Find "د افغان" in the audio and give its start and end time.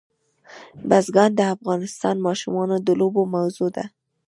1.35-2.17